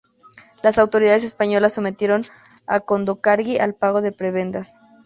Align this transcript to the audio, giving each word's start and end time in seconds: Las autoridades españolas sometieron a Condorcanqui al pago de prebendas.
Las 0.63 0.79
autoridades 0.79 1.23
españolas 1.23 1.73
sometieron 1.73 2.23
a 2.65 2.79
Condorcanqui 2.79 3.59
al 3.59 3.75
pago 3.75 4.01
de 4.01 4.11
prebendas. 4.11 4.73